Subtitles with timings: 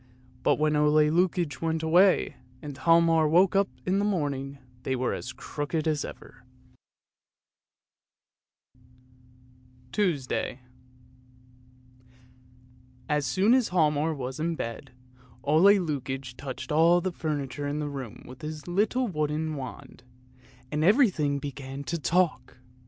[0.41, 5.13] But when Ole Lukoie went away and Hialmar woke up in the morning they were
[5.13, 6.43] as crooked as ever.
[9.95, 10.23] OLE LUKOIE, THE DUSTMAN
[10.63, 14.91] 351 TUESDAY As soon as Hialmar was in bed,
[15.43, 20.01] Ole Lukoie touched all the furniture in the room with his little wooden wand,
[20.71, 22.57] and every thing began to talk.